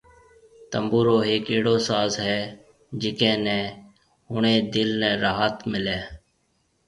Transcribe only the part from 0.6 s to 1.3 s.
تنبورو